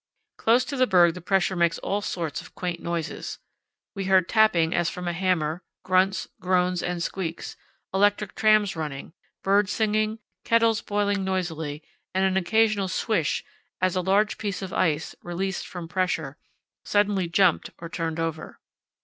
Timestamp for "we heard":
3.93-4.27